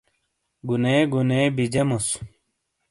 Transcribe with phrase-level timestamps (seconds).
[0.67, 2.07] گُنے گُنے بجیموس۔